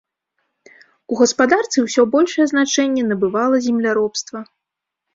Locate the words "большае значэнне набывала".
2.17-3.65